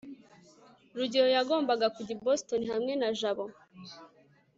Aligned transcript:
rugeyo 0.95 1.27
yagombaga 1.35 1.85
kujya 1.95 2.13
i 2.17 2.21
boston 2.25 2.61
hamwe 2.73 2.93
na 3.01 3.09
jabo 3.19 3.45